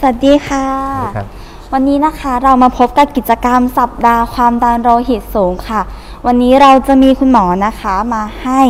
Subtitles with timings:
[0.00, 1.26] สวัสดีค่ะสวัสดีครับ
[1.72, 5.80] วันนี้นะคะเรามาพบกับกิจกรรมสัปดาห์ความดันโลหิตสูงค่ะ
[6.26, 8.60] วันนี้เราจะมีคุณหมอนะคะมาให้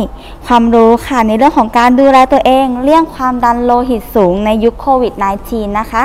[0.47, 5.13] ความรู้ค่ะในเรื่องของการดูแลตัวเองเลี่ยงความดันโลหิตสูงในยุคโควิด
[5.45, 6.03] -19 นะคะ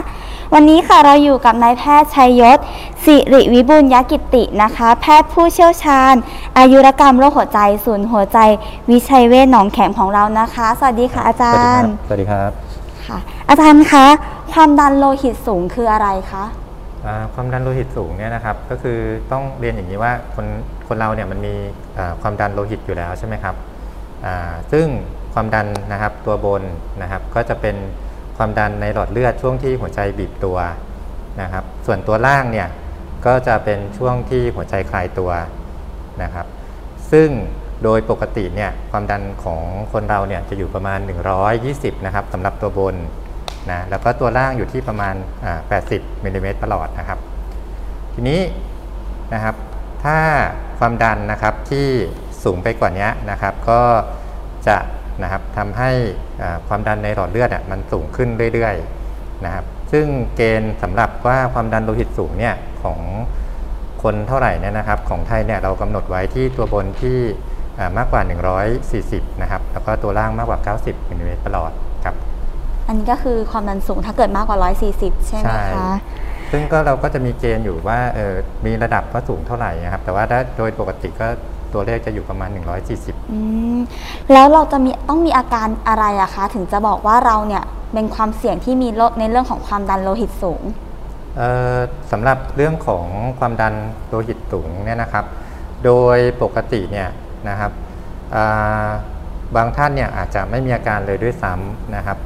[0.55, 2.59] วันนี้ค่ะเราอยู่กับนายแพทย์ชัยยศ
[3.05, 6.15] สิริวิบูลยกิตินะคะ แพทย์ผู้เชี่ยวชาญ
[6.59, 8.39] อายุรกรรมโรคหัวใจศูนย์หัวใจ
[8.91, 12.74] วิชัยเวชหนองแขมของเรานะคะ สวัสดีค่ะอาจารย์ สวัสดีครับ
[13.09, 13.19] ค่ะ
[13.49, 14.07] อาจารย์คะ
[14.53, 16.45] ความดันโลหิตสูงคืออะไรคะ
[17.35, 18.99] ความดันโลหิตสูงเนี่ยนะครับก็คือ
[19.33, 20.47] ต้องเรียนอย่างนี้ว่าคน
[20.89, 21.55] คนเราเนี่ยมันมี
[22.23, 23.55] ความดันโลหิตอยู่แล้วใช่ไหมครับ
[24.73, 24.87] ซึ่ง
[25.35, 26.63] ความดันนะครับตัวบน
[27.03, 27.77] นะครับก็จะเป็น
[28.37, 30.59] ความดันในหลอดเลือดช่วงที่หัวใจบีบตัว
[31.43, 32.69] นะครับส่วนตัวล่างเนี่ย
[33.27, 35.31] ก็จะเป็นช่วงที่หัวใจคลายตัว
[36.23, 36.47] นะครับ
[37.13, 37.29] ซึ่ง
[37.85, 39.61] โดยปกติเนี่ยความดันของ
[39.93, 40.99] คนเราเนี่ยจะอยู่ประมาณ
[41.53, 42.97] 120 นะครับสำหรับตัวบน
[43.71, 45.15] นะแล้วก็ตัวล่างอยู่ที่ประมาณ
[45.71, 47.19] 80มิลลิเมตรประหลอดนะครับ
[48.15, 48.41] ทีนี้
[49.35, 49.55] นะครับ
[50.05, 50.19] ถ้า
[50.79, 51.89] ความดันนะครับที่
[52.45, 53.81] สูงไปกว่านี้นะครับก็
[54.69, 54.77] จะ
[55.23, 55.91] นะครับทำให้
[56.69, 63.01] ความดันในหลอดเลือดอะมันสูงขึ้นเรื่อยๆนะครับซึ่งเกณฑ์สำหรับว่าความดันโลหิตสูงเนี่ยของ
[64.03, 67.19] คนเท่าไหร่เนี่ยนะครับ ของไทยเนี่ยเรากำหนดไว้ที่ตัวบนที่
[67.99, 68.23] มากกว่า
[68.83, 71.73] 140 นะครับ แล้วก็ตัวล่างมากกว่า 90มิลลิเมตรประหลอด
[72.05, 72.15] ครับ
[72.87, 74.59] อันนี้ก็คือความดันสูงถ้าเกิดมากกว่า
[74.93, 75.91] 140 ใช่ไหมใช่คะ
[76.53, 78.35] ซึ่งก็เราก็จะมีเกณฑ์อยู่ว่าเออ
[78.67, 81.27] มีระดับว่าสูงเท่าไหร่นะครับ แต่ว่าถ้าโดยปกติก็
[81.73, 82.51] ตัวเลขจะอยู่ประมาณ
[82.91, 83.39] 140อื
[83.77, 83.79] ม
[84.33, 90.63] แล้วเราจะมีต้องมีอาการอะไรอะคะ ถึงจะบอกว่าเราเนี่ยเป็นความเสี่ยงที่มีโรคในเรื่องของความดันโลหิตสูง
[91.37, 91.79] เอ่อ
[92.13, 93.05] สำหรับเรื่องของ
[93.39, 93.75] ความดัน
[94.09, 95.25] โลหิตสูงเนี่ยนะครับ
[95.85, 97.09] โดยปกติเนี่ย
[97.49, 97.73] นะครับ
[99.57, 102.19] บางท่านเนี่ยอาจจะไม่มีอาการเลยด้วยซ้ำนะครับ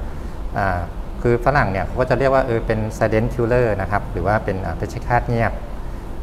[1.22, 5.52] คือฝรั่งเนี่ยเขาก็จะเรียกว่าเออเป็น silent killer นะครับหรือว่าเป็นเพชฌฆาตเงียบ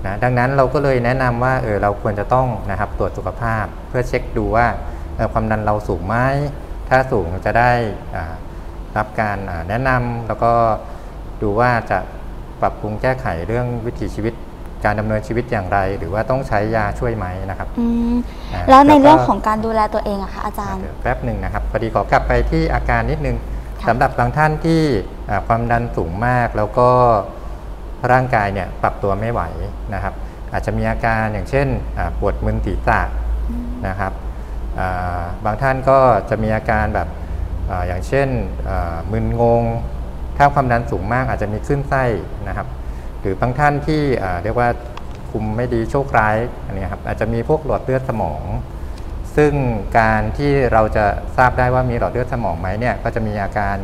[0.06, 4.68] นะดังนั้นเราก็เลยแนะนำว่าเออเราควรจะต้องนะครับตรวจสุขภาพ เพื่อเช็คดูว่า
[5.18, 6.16] ออความดันเราสูงไหม
[6.90, 7.72] ถ้าสูงจะได้
[8.98, 9.38] รับการ
[9.70, 10.52] แนะนำแล้วก็
[11.42, 12.00] ดูว่าจะ
[12.62, 14.34] ปรับปรุงแก้ไขเรื่องวิถีชีวิต
[14.86, 18.16] การดำเนินชีวิตอย่างไร หรือว่าต้องใช้ยาช่วยไหมนะครับอืม
[18.54, 23.38] อ่าแล้วในแล้วก็เรื่องของการดูแลตัวเองอะคะอาจารย์เดี๋ยวแป๊บหนึ่งนะครับพอดีขอกลับไปที่อาการนิดนึง
[23.82, 24.82] ค่ะสำหรับบางท่านที่
[25.30, 26.90] อ่าความดันสูงมากแล้วก็
[28.12, 29.42] ร่างกายเนี่ยปรับตัวไม่ไหว
[29.94, 30.14] นะครับ
[30.54, 31.68] อาจจะมีอาการอย่างเช่น
[31.98, 33.02] อ่าปวดมึนศีรษะ
[33.88, 34.14] นะครับ
[34.80, 37.08] อ่าบางท่านก็จะมีอาการแบบ
[37.70, 38.28] อาอย่างเช่น
[38.68, 39.64] อ่ามึนงง
[40.38, 42.04] ถ้าความดันสูงมากอาจจะมีขึ้นไส้
[42.48, 42.76] นะครับห
[43.26, 44.02] รือบางท่านที่
[44.44, 44.70] เรียกว่า
[45.32, 48.44] คุมไม่ดีโชคร้ายอันนี้ครับอาจจะมีพวกหลอดเลือดสมอง
[49.36, 49.54] ซึ่ง
[50.00, 51.06] การที่เราจะ
[51.38, 53.76] ทราบได้ว่ามีหลอดเลือดสมองไหมเนี่ยก็จะมีอาการ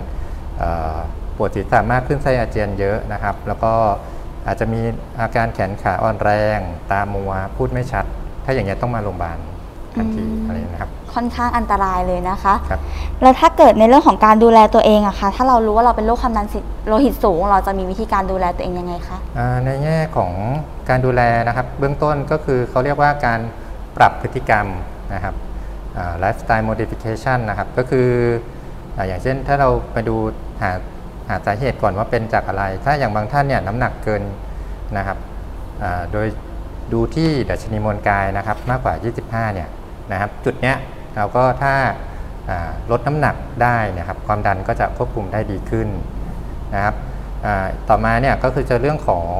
[1.36, 3.74] ปวดศีรษะมากขึ้นไส้อาเจียนเยอะนะครับ แล้วก็
[4.48, 4.82] อาจจะมี
[5.22, 6.60] อาการแขนขาอ่อนแรง
[6.92, 8.06] ตามัวพูดไม่ชัด
[8.46, 9.38] ถ้าอย่างเงี้ต้องมาโรงพยาบาล
[9.96, 12.80] ทันทีอืมอะไรนะครับ ค่อนข้างอันตรายเลยนะคะครับ
[13.22, 16.48] แล้วถ้าเกิดในเรื่องของการดูแลตัวเองอะคะถ้าเรารู้ว่าเราเป็นโรคความดัน
[16.88, 20.32] โลหิตสูง เราจะมีวิธีการดูแลตัวเองยังไงคะอ่าในแง่ของ
[20.90, 23.40] การดูแลนะครับ เบื้องต้นก็คือเขาเรียกว่าการ
[23.98, 24.66] ปรับพฤติกรรม
[25.14, 25.36] นะครับ
[26.20, 28.08] ไลฟ์สไตล์ modification นะครับ ก็คือ
[28.96, 30.16] อาอย่างเช่นถ้าเราไปดู
[30.62, 30.72] หา
[31.30, 34.24] หาสาเหตุก่อนว่าเป็นจากอะไร ถ้าอย่างบางท่านเนี่ยน้ำหนักเกิน
[34.98, 35.18] นะครับ
[35.84, 36.28] อ่าโดย
[36.94, 38.94] ดูที่ดัชนีมวลกายนะครับมากกว่า
[39.24, 39.68] 25 เนี่ย
[40.12, 40.78] นะครับ จุดเนี้ย
[41.16, 41.74] เราก็ถ้า
[42.50, 45.88] อ่าลดน้ำหนักได้เนะครับ ความดันก็จะควบคุมได้ดีขึ้น
[46.76, 46.96] นะครับ
[47.46, 49.34] อ่าต่อมาเนี่ยก็คือจะเรื่องของ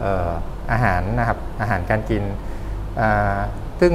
[0.00, 0.30] เอ่อ
[0.72, 2.22] อาหารนะครับอาหารการกิน
[3.00, 3.38] อ่า
[3.80, 3.92] ซึ่ง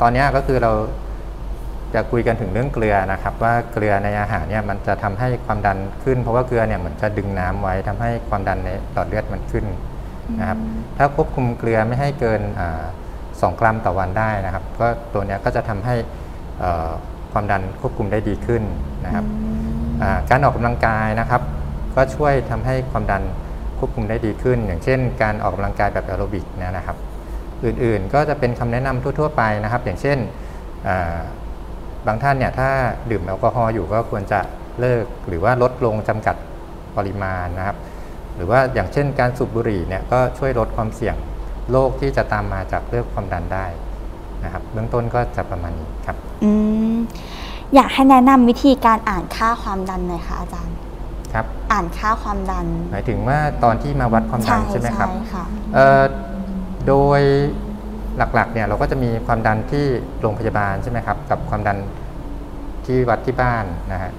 [0.00, 0.72] ตอนเนี้ยก็คือเรา
[1.94, 9.64] จะคุยกันถึงเรื่องเกลือนะครับ ว่าเกลือในอาหารเนี่ยมันจะทำให้ความดันขึ้น เพราะว่าเกลือเนี่ยเหมือนจะดึงน้ำไว้ทำให้ความดันในหลอดเลือดมันขึ้น
[10.40, 10.58] นะครับ
[10.98, 12.42] ถ้าควบคุมเกลือไม่ให้เกิน
[13.42, 15.94] อาสองกรัมต่อวันได้นะครับ ก็ตัวเนี้ยก็จะทำให้
[16.60, 16.90] เอ่อ
[17.32, 18.62] ความดันควบคุมได้ดีขึ้น
[19.04, 19.24] นะครับ
[20.02, 21.42] อ่าการออกกำลังกายนะครับ
[21.94, 23.22] ก็ช่วยทำให้ความดัน
[23.78, 26.96] ควบคุมได้ดีขึ้น อย่างเช่น การออกกำลังกายแบบแอโรบิกเนยนะครับ
[27.64, 30.18] อื่นๆก็จะเป็นคำแนะนำทั่ว ๆ ไปนะครับ อย่างเช่น
[30.88, 31.18] อ่า
[32.06, 32.70] บางท่านเนี่ยถ้า
[33.10, 34.40] ดื่มแอลกอฮอล์อยู่ก็ควรจะ
[34.80, 36.36] เลิกหรือว่าลดลงจำกัด
[36.96, 37.76] ปริมาณนะครับ
[38.36, 41.16] หรือว่าอย่างเช่นการสูบบุหรี่เนี่ยก็ช่วยลดความเสี่ยง
[41.70, 43.66] โรคที่จะตามมาจากเรื่องความดันได้
[44.44, 46.50] นะครับเบื้องต้นก็จะประมาณนี้ครับอื
[46.92, 46.96] ม
[47.74, 50.76] อยากให้แนะนำวิธีการอ่านค่าความดันหน่อยค่ะอาจารย์
[51.32, 55.44] ครับ อ่านค่าความดัน หมายถึงว่าตอนที่มาวัดความดันใช่ไหมครับใช่ค่ะ
[55.74, 56.02] เอ่อ
[56.86, 57.20] โดย
[58.16, 59.86] หลักๆเนี่ยเราก็จะมีความดันที่
[60.20, 61.78] โรงพยาบาลใช่ไหมครับ กับความดัน
[62.86, 64.12] ที่วัดที่บ้านนะฮะ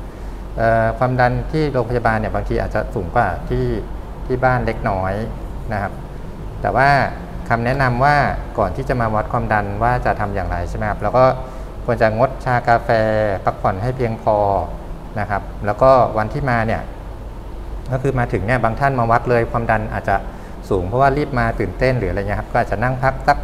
[0.58, 3.66] เอ่อความดันที่โรงพยาบาลเนี่ยบางทีอาจจะสูงกว่าที่
[4.26, 5.14] ที่บ้านเล็กน้อย
[5.74, 5.92] นะครับ
[6.62, 6.90] แต่ว่า
[7.50, 8.16] คำแนะนำว่า
[8.60, 11.24] ก่อนที่จะมาวัดความดันว่าจะทำอย่างไรใช่ไหมครับแล้วก็
[11.86, 12.90] ควรจะงดชากาแฟ
[13.46, 14.38] พักผ่อนให้เพียงพอ
[15.20, 16.82] นะครับ แล้วก็วันที่มาเนี่ย
[17.92, 20.16] ก็คือมาถึงเนี่ยบางท่านมาวัดเลยความดันอาจจะ
[20.70, 23.38] สูงเพราะว่ารีบมาตื่นเต้นหรืออะไรเงี้ยครับก็อาจจะนั่งพักสัก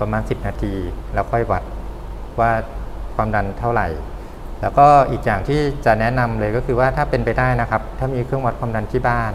[0.00, 0.74] ประมาณ 10 นาที
[1.14, 1.62] แล้วค่อยวัด
[2.40, 2.50] ว่า
[3.16, 3.86] ความดันเท่าไหร่
[4.62, 9.32] แล้วก็อีกอย่างที่จะแนะนำเลยก็คือว่าถ้าเป็นไปได้นะครับ ถ้ามีเครื่องวัดความดันที่บ้าน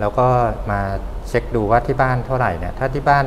[0.00, 0.26] แล้วก็
[0.70, 0.80] มา
[1.28, 3.24] เช็คดูว่าที่บ้านเท่าไหร่เนี่ยถ้าที่บ้าน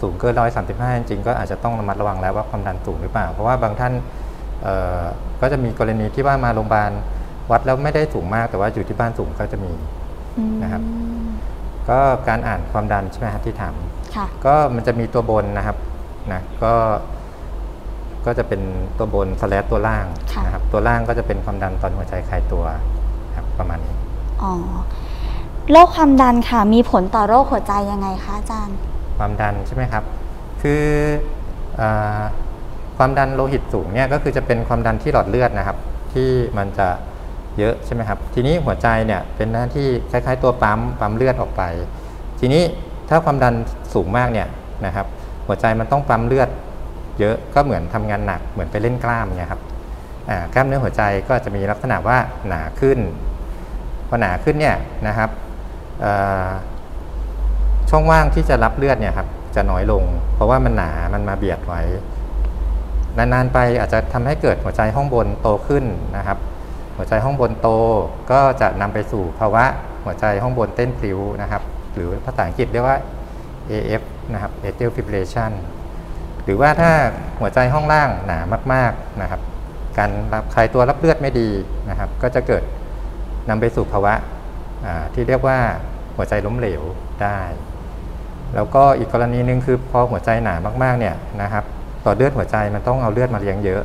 [0.00, 3.92] สูงเกินร้อยสามสิบห้าจริงๆก็อาจจะต้องระมัดระวังแล้วว่าความดันสูงหรือเปล่า เพราะว่าบางท่าน
[4.62, 5.02] เอ่อ
[5.40, 6.90] ก็จะมีกรณีที่ว่ามาโรงพยาบาล
[7.50, 9.72] วัดแล้วไม่ได้สูงมากแต่ว่าอยู่ที่บ้านสูงก็จะมี
[10.38, 10.82] อืมนะครับ
[11.88, 11.98] ก็
[12.28, 13.74] การอ่านความดันใช่ไหมครับที่ถาม
[14.16, 15.76] ค่ะก็มันจะมีตัวบนนะครับ
[16.32, 16.72] นะก็
[18.26, 18.60] ก็จะเป็น
[18.98, 22.64] ตัวบนสแลตัวล่างค่ะนะครับตัวล่างก็จะเป็นความดันตอนหัวใจคลายตัว
[23.36, 23.94] ครับประมาณนี้
[24.42, 24.52] อ๋อ
[25.72, 28.76] โรคความดันค่ะมีผลต่อโรคหัวใจยังไงคะอาจารย์
[29.18, 30.04] ความดันใช่ไหมครับ
[30.62, 30.84] คือ
[31.80, 31.82] อ
[32.96, 35.76] ความดันโลหิตสูงเนี่ยก็คือจะเป็นความดันที่หลอดเลือดนะครับ
[36.12, 36.88] ที่มันจะ
[37.58, 41.62] เยอะใช่ไหมครับ ทีนี้หัวใจเนี่ยเป็นหน้าที่คล้ายๆตัวปั๊มปั๊มเลือดออกไป
[42.40, 42.62] ทีนี้
[43.08, 43.54] ถ้าความดัน
[43.94, 44.48] สูงมากเนี่ย
[44.86, 45.06] นะครับ
[45.46, 46.48] หัวใจมันต้องปั๊มเลือด
[47.20, 49.62] เยอะก็เหมือนทำงานหนักเหมือนไปเล่นกล้ามเนี่ยครับ
[50.54, 52.18] กล้ามเนื้อหัวใจก็จะมีลักษณะว่า
[52.48, 52.98] หนาขึ้น
[54.08, 54.76] พอหนาขึ้นเนี่ย
[55.08, 55.30] นะครับ
[57.90, 60.04] ช่องว่างที่จะรับเลือดเนี่ยครับจะน้อยลง
[60.34, 61.82] เพราะว่ามันหนา มันมาเบียดไว้
[63.18, 65.84] นานๆไปอาจจะทำให้เกิดหัวใจห้องบนโตขึ้น
[66.16, 66.38] นะครับ
[66.96, 67.68] หัวใจห้องบนโต
[68.30, 69.64] ก็จะนำไปสู่ภาวะ
[70.04, 71.62] หัวใจห้องบนเต้นพลิ้วนะครับ
[71.94, 72.98] หรือภาษาอังกฤษเรียกว่า
[73.70, 74.02] AF
[74.32, 75.52] นะครับ atrial fibrillation
[76.44, 76.92] หรือว่าถ้า
[77.40, 78.38] หัวใจห้องล่างหนา
[78.72, 79.40] มาก ๆนะครับ
[79.98, 81.50] การรับคลายตัวรับเลือดไม่ดี
[81.90, 82.62] นะครับ ก็จะเกิด
[83.48, 84.14] นำไปสู่ภาวะ
[85.14, 85.58] ที่เรียกว่า
[86.16, 86.82] หัวใจล้มเหลว
[87.22, 87.40] ได้
[88.54, 91.64] แล้วก็อีกกรณีหนึ่งคือพอหัวใจหนามากๆเนี่ยนะครับ
[92.04, 93.82] ต่อเลือดหัวใจมันต้องเอาเลือดมาเลี้ยงเยอะ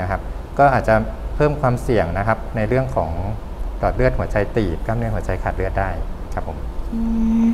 [0.00, 0.20] นะครับ
[0.58, 0.94] ก็อาจจะ
[1.34, 3.10] เพิ่มความเสี่ยงนะครับ ในเรื่องของ
[3.78, 5.90] หลอดเลือดหัวใจตีบกล้ามเนื้อหัวใจขาดเลือดได้
[6.34, 6.56] ครับผม
[6.92, 7.00] อื
[7.44, 7.46] ม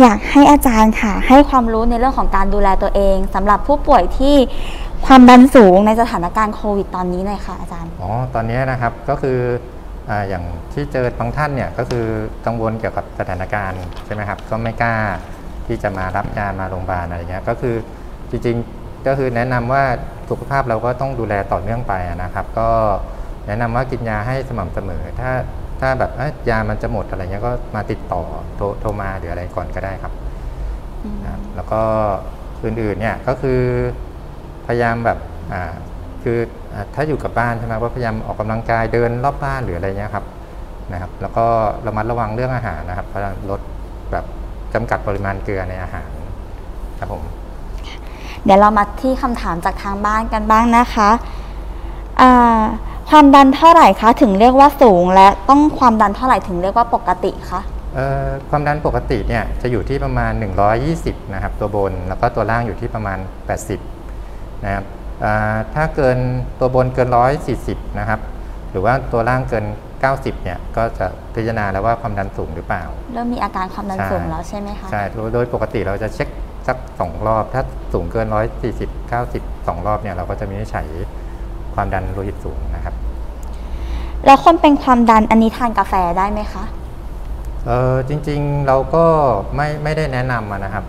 [0.00, 4.36] อยากให้อาจารย์ค่ะ ให้ความรู้ในเรื่องของการดูแลตัวเองสำหรับผู้ป่วยที่
[5.06, 9.38] ความดันสูงในสถานการณ์โควิดตอนนี้หน่อยค่ะอาจารย์อ๋อตอนนี้นะครับก็คือ
[10.10, 12.06] อาอย่างที่เจอบางท่านเนี่ยก็คือ
[12.46, 14.94] กังวลเกี่ยวกับสถานการณ์ใช่ไหมครับก็ไม่กล้า
[15.66, 17.76] ที่จะมารับยามาโรงพยาบาลอะไรเงี้ยก็คือ
[18.30, 19.84] จริงๆก็คือแนะนำว่า
[20.30, 22.68] สุขภาพเราก็ต้องดูแลต่อเนื่องไปนะครับ ก็
[23.46, 25.30] แนะนำว่ากินยาให้สม่ำเสมอ ถ้า
[25.80, 28.22] ถ้าแบบเอ้ยยามันจะหมดอะไรเงี้ยก็มาติดต่อ
[28.56, 30.12] โทรโทรมาหรืออะไรก่อนก็ได้ครับ
[31.24, 31.82] นะครับแล้วก็
[32.64, 33.60] อื่นๆเนี่ยก็คือ
[34.66, 35.18] พยายามแบบ
[35.52, 35.74] อ่า
[36.22, 36.63] คืออ่า
[36.94, 40.24] ถ้าอยู่กับบ้านใช่ไหมก็พยายามออกกำลังกายเดินรอบบ้านหรืออะไรเงี้ยครับ
[40.92, 41.44] นะครับ แล้วก็
[41.86, 43.60] ระมัดระวังเรื่องอาหารนะครับพยายามลด
[44.12, 44.24] แบบ
[44.74, 46.08] จำกัดปริมาณเกลือในอาหาร
[46.98, 47.22] ครับผม
[48.44, 51.10] เดี๋ยวเรามาที่คำถามจากทางบ้านกันบ้างนะคะ
[52.20, 52.62] อ่า
[53.10, 57.60] ความดันเท่าไหร่คะถึงเรียกว่าสูง และต้องความดันเท่าไหร่ถึงเรียกว่าปกติคะ
[57.94, 60.32] เอ่อความดันปกติเนี่ยจะอยู่ที่ประมาณ
[60.82, 63.18] 120 นะครับ ตัวบนแล้วก็ตัวล่างอยู่ที่ประมาณ
[63.90, 65.03] 80 นะครับอ่า
[65.74, 66.18] ถ้าเกิน
[66.58, 67.08] ตัวบนเกิน
[67.54, 68.20] 140 นะครับ
[68.70, 69.64] หรือว่าตัวล่างเกิน
[70.04, 76.28] 90 เนี่ย ก็จะพิจารณาแล้วว่าความดันสูงหรือเปล่า เริ่มมีอาการความดันใช่สูงแล้วใช่ไหมคะใช่โดยโดยปกติเราจะเช็ค
[76.66, 77.62] สัก 2 รอบ ถ้า
[77.92, 78.26] สูงเกิน
[78.70, 80.86] 140 90 2 รอบเนี่ยเราก็จะมีนิจฉัย
[81.74, 82.94] ความดันโลหิตสูงนะครับ
[84.26, 86.64] แล้วคนเป็นความดันอันนี้ทานกาแฟได้ไหมคะ
[87.66, 89.04] เออจริงๆเราก็
[89.56, 90.84] ไม่ไม่ได้แนะนำอะนะครับ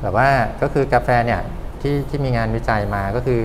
[0.00, 0.28] แต่ว่า
[0.60, 1.40] ก็คือกาแฟเนี่ย
[1.82, 3.40] ที่ที่มีงานวิจัยมาก็คือ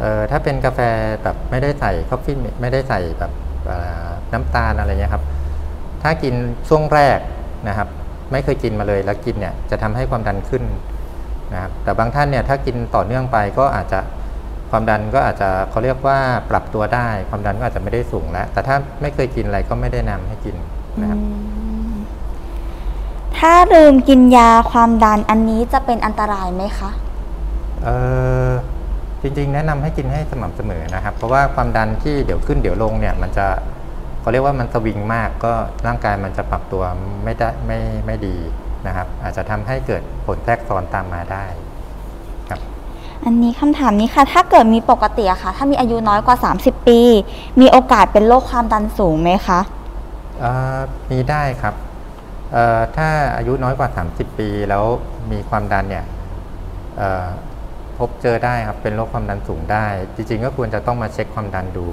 [0.00, 0.80] เออถ้าเป็นกาแฟ
[1.22, 3.32] แบบไม่ได้ใส่คอฟฟี่ไม่ได้ใส่แบบ
[4.32, 5.24] น้ำตาลอะไรเงี้ยครับ
[6.02, 6.34] ถ้ากิน
[6.68, 7.18] ช่วงแรก
[7.68, 7.88] นะครับ
[8.32, 10.62] ไม่เคยกินมาเลยแล้วกินเนี่ยจะทำให้ความดันขึ้น
[11.52, 14.00] นะครับแต่บางท่านเนี่ยถ้ากินต่อเนื่องไปก็อาจจะ
[14.70, 16.18] ความดันก็อาจจะเขาเรียกว่า
[16.50, 20.56] ปรับตัวได้ ความดันก็อาจจะไม่ได้สูงแล้วแต่ถ้าไม่เคยกินอะไรก็ไม่ได้นะนำให้กิน
[21.00, 21.20] นะครับ
[23.38, 26.90] ถ้าลืมกินยาความดันอันนี้จะเป็นอันตรายไหมคะ
[29.22, 33.46] จริงๆ แนะนำให้กินให้สม่ำเสมอนะครับ เพราะว่าความดันที่เดี๋ยวขึ้นเดี๋ยวลงเนี่ยมันจะ
[34.20, 35.52] เขาเรียกว่ามันสวิงมากก็
[35.86, 36.82] ร่างกายมันจะปรับตัว
[37.24, 38.36] ไม่ได้ไม่ไม่ดี
[38.86, 41.44] นะครับ อาจจะทำให้เกิดผลแทรกซ้อนตามมาได้
[42.48, 42.60] ครับ
[43.24, 47.00] อันนี้คำถามนี้ค่ะ ถ้าเกิดมีปกติอะค่ะ ถ้ามีอายุน้อยกว่า 30 ปี
[47.60, 49.60] มีโอกาสเป็นโรคความดันสูงไหมคะ
[50.40, 50.78] เอ่อ
[51.10, 51.74] มีได้ครับ
[52.52, 54.84] เอ่อถ้าอายุน้อยกว่า 30 ปีแล้ว
[55.32, 56.04] มีความดันเนี่ย
[56.98, 57.26] เอ่อ
[57.98, 61.86] พบเจอได้ครับเป็นโรคความดันสูงได้ จริงๆก็ควรจะต้องมาเช็คความดันดู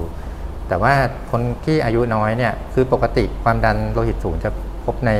[0.68, 0.94] แต่ว่า
[1.30, 4.50] คนที่อายุน้อยเนี่ยคือปกติความดันโลหิตสูงจะ
[4.84, 5.10] พบใน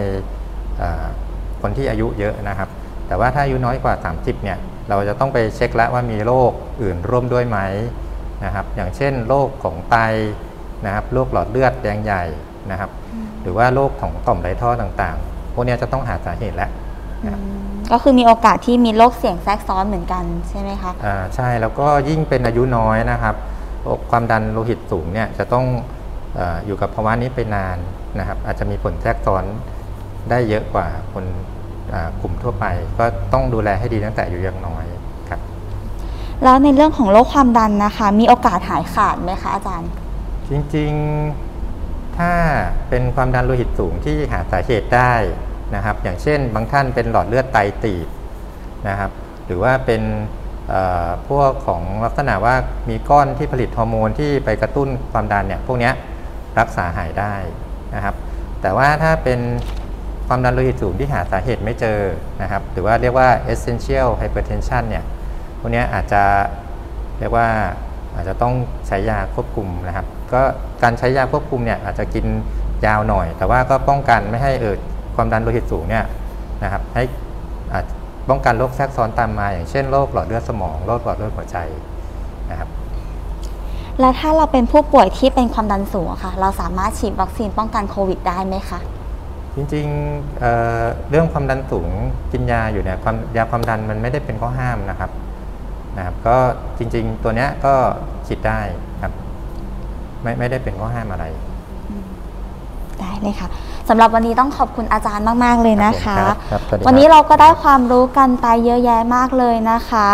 [1.63, 2.69] คนที่อายุเยอะนะครับ
[3.07, 4.59] แต่ว่าถ้าอายุน้อยกว่า 30เนี่ย
[4.89, 7.59] เราจะต้องไปเช็คแล้วว่ามีโรคอื่นร่วมด้วยไหม
[8.45, 9.97] นะครับ อย่างเช่นโรคของไต
[10.87, 12.23] นะครับโรคหลอดเลือดแดงใหญ่
[12.71, 12.91] นะครับ
[13.43, 16.71] หรือว่าโรคของต่อมไรท่อต่างๆ พวกนี้จะต้องหาสาเหตุแล้ว
[17.25, 17.39] อืม
[17.91, 23.35] ก็คือมีโอกาสที่มีโรคเสี่ยงแทรกซ้อนเหมือนกันใช่ไหมคะอ่าใช่แล้วก็ยิ่งเป็นอายุน้อยนะครับ
[23.83, 25.65] โรคความดันโลหิตสูงเนี่ยจะต้อง
[26.37, 27.77] เอออยู่กับภาวะนี้ไปนาน
[28.19, 29.45] นะครับ อาจจะมีผลแทรกซ้อน
[30.31, 31.25] ได้เยอะกว่าคน
[31.93, 32.65] อ่ากลุ่มทั่วไป
[32.99, 34.85] ก็ต้องดูแลให้ดีตั้งแต่อายุยังน้อย
[35.29, 35.41] ครับ
[36.45, 39.91] แล้วในเรื่องของโรคความดันนะคะ มีโอกาสหายขาดไหมคะอาจารย์
[40.51, 42.33] จริงๆถ้า
[42.89, 45.13] เป็นความดันโลหิตสูงที่หาสาเหตุได้
[45.75, 48.09] นะครับ อย่างเช่น บางท่านเป็นหลอดเลือดไตตีบ
[48.89, 49.11] นะครับ
[49.47, 50.03] หรือว่าเป็น
[51.29, 52.55] พวกของลักษณะว่า
[52.89, 55.91] มีก้อนที่ผลิตฮอร์โมนที่ไปกระตุ้นความดันเนี่ยพวกนี้
[56.61, 57.35] รักษาหายได้
[57.95, 58.15] นะครับ
[58.63, 59.41] แต่ว่าถ้าเป็น
[60.27, 61.99] ความดันโลหิตสูงที่หาสาเหตุไม่เจอ
[62.43, 65.05] นะครับ หรือว่าเรียกว่า essential hypertension เนี่ย
[65.59, 66.23] พวกนี้อาจจะ
[67.19, 67.49] เรียกว่า
[68.15, 68.55] อาจจะต้อง
[68.87, 70.43] ใช้ยาควบคุมนะครับ ก็
[70.83, 72.27] การใช้ยาควบคุมเนี่ยอาจจะกิน
[72.87, 74.79] ยาวหน่อย แต่ว่าก็ป้องกันไม่ให้เอิด
[75.17, 76.05] ความดันโลหิตสูงเนี่ย
[76.63, 77.03] นะครับให้
[77.73, 77.85] อาจ
[78.29, 81.57] ป้องกันโรคแทรกซ้อนตามมาอย่างเช่นโรคหลอดเลือดสมองโรคหลอดเลือดหัวใจ
[82.51, 82.69] นะครับ
[84.01, 88.79] แล้วถ้าเราเป็นผู้ป่วยที่เป็นความดันสูงอะค่ะ เราสามารถฉีดวัคซีนป้องกันโควิดได้ไหมคะ
[89.57, 91.89] จริงๆเอ่อเรื่องความดันสูง
[92.33, 95.11] กินยาอยู่เนี่ยความยาความดันมันไม่ได้เป็นข้อห้ามนะครับ
[95.97, 96.37] นะครับ ก็
[96.79, 97.75] จริงๆตัวเนี้ยก็
[98.27, 98.61] ฉีดได้
[99.03, 99.13] ครับ
[100.23, 101.25] ไม่ไม่ได้เป็นข้อห้ามอะไร
[103.01, 103.49] ได้เลยค่ะ
[103.89, 110.09] สำหรับวันนี้ต้องขอบคุณอาจารย์มาก ๆ เลยนะคะครับครับสวัสดีครับ วันนี้เราก็ได้ความรู้กันไปเยอะแยะมากเลยนะคะ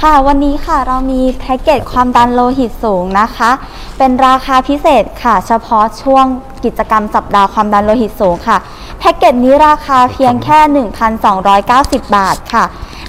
[0.00, 3.50] ค่ะวันนี้ค่ะเรามีแพ็กเกจความดันโลหิตสูงนะคะ
[3.98, 6.24] เป็นราคาพิเศษค่ะ เฉพาะช่วง
[6.64, 8.58] กิจกรรมสัปดาห์ความดันโลหิตสูงค่ะ
[8.98, 10.58] แพ็กเกจนี้ราคาเพียงแค่
[11.32, 12.64] 1,290 บาทค่ะ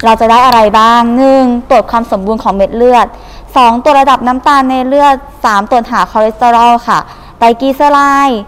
[0.06, 1.02] เราจะได้อะไรบ้าง
[1.36, 1.70] 1.
[1.70, 3.08] ตรวจความสมบูรณ์ของเม็ดเลือด
[3.46, 3.84] 2.
[3.84, 5.70] ตรวจระดับน้ำตาลในเลือด 3.
[5.70, 7.00] ตรวจหาคอเลสเตอรอลค่ะ
[7.38, 8.00] ไตรกลีเซอไร
[8.30, 8.42] ด์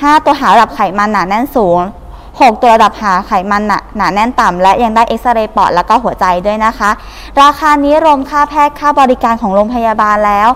[0.00, 1.80] 5 ตรวจหาระดับไขมันหนาแน่นสูง
[2.20, 6.90] 6 ตรวจระดับหาไขมันหนาหนาแน่นต่ำ และยังได้เอ็กซเรย์ปอดแล้วก็หัวใจด้วยนะคะ
[7.42, 10.48] ราคานี้รวมค่าแพทย์ค่าบริการของโรงพยาบาลแล้ว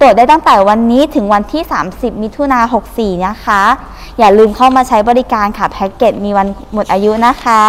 [0.00, 2.60] ตรวจได้ตั้งแต่วันนี้ถึงวันที่ 30 มิถุนา
[2.94, 3.62] 64 นะคะ
[4.18, 7.62] อย่าลืมเข้ามาใช้บริการค่ะแพ็กเกจมีวันหมดอายุนะคะ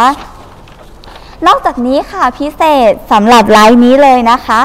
[1.48, 4.60] นอกจากนี้ค่ะพิเศษสำหรับไลฟ์นี้เลยนะคะ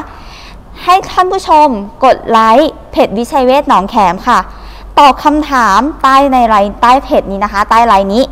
[0.84, 1.68] ให้ท่านผู้ชม
[2.04, 4.38] กดไลค์เพจวิชัยเวชหนองแขมค่ะ
[4.98, 8.24] ตอบคำถามใต้ในไลฟ์ใต้เพจนี้นะคะ ใต้ไลฟ์นี้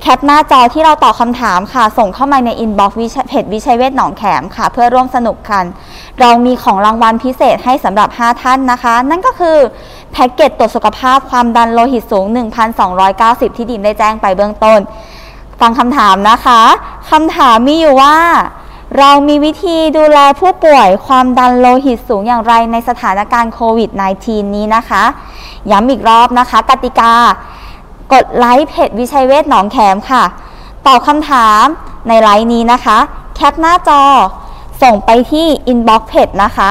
[0.00, 2.96] แคปหน้าจอที่เราตอบคำถามค่ะ ส่งเข้ามาใน inbox
[3.28, 5.64] เพจวิชัยเวทหนองแขมค่ะ เพื่อร่วมสนุกกัน
[6.20, 9.56] เรามีของรางวัลพิเศษให้สำหรับ 5 ท่านนะคะ นั่นก็คือ
[10.12, 12.24] แพ็กเกจตรวจสุขภาพความดันโลหิตสูง
[12.90, 14.80] 1,290 ที่ดิมได้แจ้งไปเบื้องต้น
[15.60, 16.60] ฟังคำถามนะคะ
[17.10, 18.16] คำถามมีอยู่ว่า
[18.98, 23.90] เรามีวิธีดูแลผู้ป่วยความดันโลหิตสูงอย่างไรในสถานการณ์โควิด
[24.22, 25.04] -19 นี้นะคะ
[25.70, 27.12] ย้ำอีกรอบนะคะ กติกา
[28.12, 30.24] กดไลค์เพจวิชัยเวทหนองแขมค่ะ
[30.86, 31.64] ตอบคำถาม
[32.08, 32.98] ในไลฟ์นี้นะคะ
[33.34, 34.02] แคปหน้าจอ
[34.82, 36.70] ส่งไปที่ inbox เพจนะคะ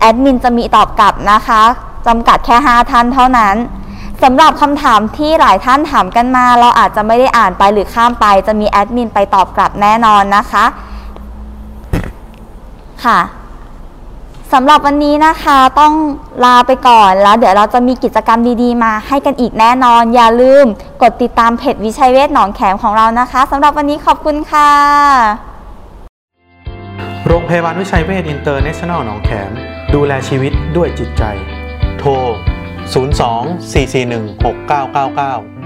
[0.00, 1.62] แอดมินจะมีตอบกลับนะคะ
[2.06, 3.56] จำกัดแค่ 5 ท่านเท่านั้น
[4.22, 10.64] สำหรับคำถามที่หลายท่านถามกันมา เราอาจจะไม่ได้อ่านไปหรือข้ามไป จะมีแอดมินไปตอบกลับแน่นอนนะคะ
[13.04, 13.20] ค่ะ
[14.52, 15.92] สำหรับวันนี้นะคะต้อง
[16.44, 20.64] ลาไปก่อนแล้ว เดี๋ยวเราจะมีกิจกรรมดีๆ มาให้กันอีกแน่นอน อย่าลืม
[21.02, 24.70] กดติดตามเพจวิชัยเวชหนองแขมของเรานะคะสำหรับวันนี้ขอบคุณค่ะ
[27.26, 29.50] โรงพยาบาลวิชัยเวชอินเตอร์เนชั่นแนลหนองแขม
[29.94, 31.22] ดูแลชีวิตด้วยจิตใจ
[31.98, 32.10] โทร
[32.92, 35.57] 02 441 6999